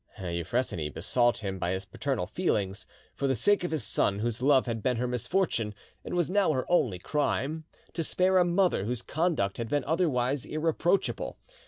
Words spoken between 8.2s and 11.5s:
a mother whose conduct had been otherwise irreproachable.